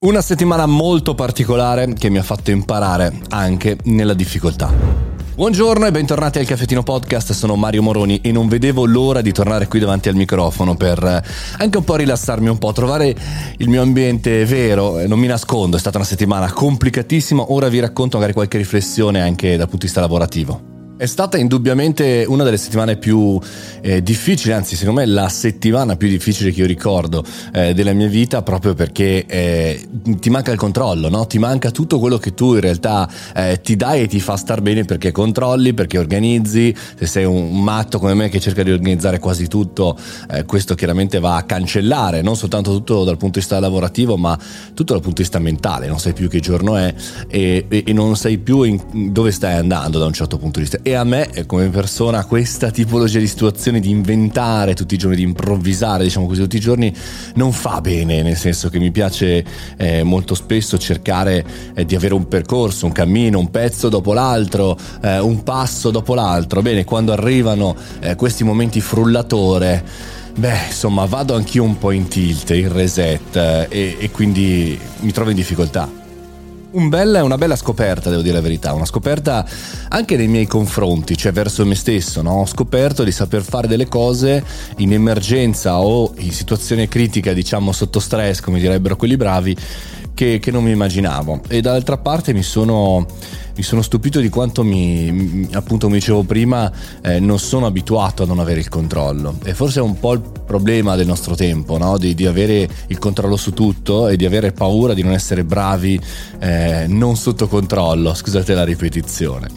[0.00, 4.72] Una settimana molto particolare che mi ha fatto imparare anche nella difficoltà.
[5.34, 9.66] Buongiorno e bentornati al Caffettino Podcast, sono Mario Moroni e non vedevo l'ora di tornare
[9.66, 11.22] qui davanti al microfono per eh,
[11.58, 13.12] anche un po' rilassarmi un po', trovare
[13.56, 18.18] il mio ambiente vero, non mi nascondo, è stata una settimana complicatissima, ora vi racconto
[18.18, 20.77] magari qualche riflessione anche dal punto di vista lavorativo.
[20.98, 23.38] È stata indubbiamente una delle settimane più
[23.82, 28.08] eh, difficili, anzi secondo me la settimana più difficile che io ricordo eh, della mia
[28.08, 29.88] vita proprio perché eh,
[30.18, 31.24] ti manca il controllo, no?
[31.28, 34.60] ti manca tutto quello che tu in realtà eh, ti dai e ti fa star
[34.60, 39.20] bene perché controlli, perché organizzi, se sei un matto come me che cerca di organizzare
[39.20, 39.96] quasi tutto,
[40.32, 44.36] eh, questo chiaramente va a cancellare non soltanto tutto dal punto di vista lavorativo ma
[44.74, 46.92] tutto dal punto di vista mentale, non sai più che giorno è
[47.28, 50.64] e, e, e non sai più in, dove stai andando da un certo punto di
[50.64, 55.16] vista e a me come persona questa tipologia di situazioni di inventare tutti i giorni,
[55.16, 56.94] di improvvisare diciamo così tutti i giorni
[57.34, 59.44] non fa bene, nel senso che mi piace
[59.76, 64.78] eh, molto spesso cercare eh, di avere un percorso, un cammino, un pezzo dopo l'altro,
[65.02, 66.62] eh, un passo dopo l'altro.
[66.62, 72.50] Bene, quando arrivano eh, questi momenti frullatore, Beh, insomma, vado anch'io un po' in tilt,
[72.50, 75.97] in reset eh, e, e quindi mi trovo in difficoltà.
[76.70, 79.46] Un bella, una bella scoperta, devo dire la verità, una scoperta
[79.88, 82.40] anche nei miei confronti, cioè verso me stesso, no?
[82.40, 84.44] ho scoperto di saper fare delle cose
[84.76, 89.56] in emergenza o in situazione critica, diciamo sotto stress, come direbbero quelli bravi,
[90.12, 91.40] che, che non mi immaginavo.
[91.48, 93.06] E dall'altra parte mi sono
[93.58, 96.70] mi sono stupito di quanto mi, appunto come dicevo prima,
[97.02, 99.36] eh, non sono abituato a non avere il controllo.
[99.42, 101.98] E forse è un po' il problema del nostro tempo, no?
[101.98, 106.00] di, di, avere il controllo su tutto e di avere paura di non essere bravi,
[106.38, 109.48] eh, non sotto controllo, scusate la ripetizione.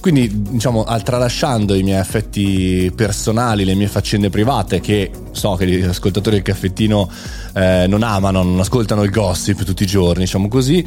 [0.00, 5.82] Quindi, diciamo, tralasciando i miei affetti personali, le mie faccende private, che so che gli
[5.82, 7.10] ascoltatori del caffettino
[7.54, 10.84] eh, non amano, non ascoltano il gossip tutti i giorni, diciamo così,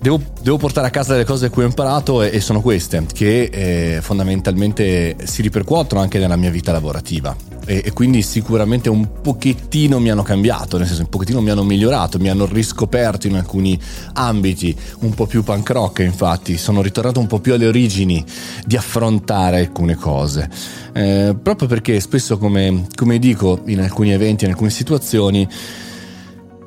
[0.00, 3.50] devo, devo portare a casa delle cose che ho imparato e, e sono queste, che
[3.52, 9.98] eh, fondamentalmente si ripercuotono anche nella mia vita lavorativa e, e, quindi sicuramente un pochettino
[9.98, 13.78] mi hanno cambiato, nel senso un pochettino mi hanno migliorato, mi hanno riscoperto in alcuni
[14.14, 16.56] ambiti un po' più punk rock, infatti.
[16.56, 18.24] Sono ritornato un po' più alle origini
[18.64, 20.48] di affrontare alcune cose,
[20.92, 25.46] eh, proprio perché spesso come, come dico in alcuni eventi, in alcune situazioni,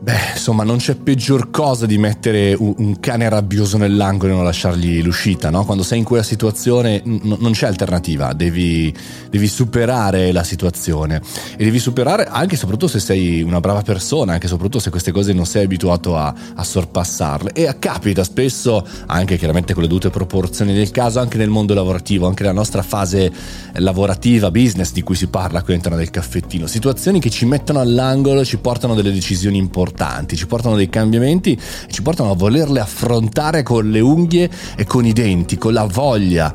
[0.02, 5.04] Beh, insomma, non c'è peggior cosa di mettere un, cane rabbioso nell'angolo e non lasciargli
[5.04, 5.66] l'uscita, no?
[5.66, 8.96] Quando sei in quella situazione n- non c'è alternativa, devi,
[9.30, 11.22] devi, superare la situazione
[11.58, 14.90] e devi superare anche e soprattutto se sei una brava persona, anche e soprattutto se
[14.90, 17.52] queste cose non sei abituato a, a sorpassarle.
[17.52, 22.26] E capita spesso, anche chiaramente con le dovute proporzioni del caso, anche nel mondo lavorativo,
[22.26, 23.30] anche nella nostra fase
[23.74, 28.40] lavorativa, business di cui si parla qui all'interno del caffettino, situazioni che ci mettono all'angolo
[28.40, 32.80] e ci portano delle decisioni importanti importanti, ci portano dei cambiamenti ci portano a volerle
[32.80, 36.54] affrontare con le unghie e con i denti, con la voglia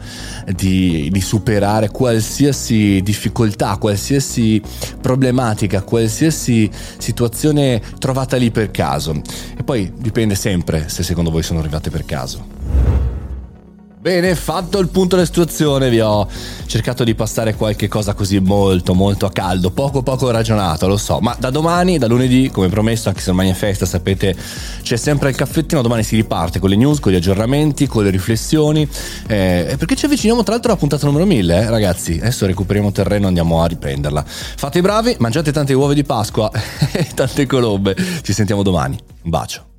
[0.55, 4.63] di, di superare qualsiasi difficoltà, qualsiasi
[5.01, 9.21] problematica, qualsiasi situazione trovata lì per caso.
[9.57, 12.94] E poi dipende sempre se secondo voi sono arrivate per caso.
[14.05, 16.29] Bene, fatto il punto della situazione, vi ho
[16.67, 21.21] cercato di passare qualche cosa così molto molto a caldo, poco poco ragionato, lo so,
[21.21, 24.37] ma da domani, da lunedì, come promesso, anche se ormai è festa, sapete,
[24.83, 28.11] c'è sempre il caffettino, domani si riparte con le news, con gli aggiornamenti, con le
[28.11, 28.87] riflessioni,
[29.27, 33.27] eh, perché ci avviciniamo tra l'altro alla puntata numero 1000, eh, ragazzi, adesso recuperiamo terreno,
[33.27, 34.23] andiamo a riprenderla.
[34.27, 36.51] Fate i bravi, mangiate tante uova di Pasqua
[36.93, 39.74] e tante colombe, ci sentiamo domani, un bacio.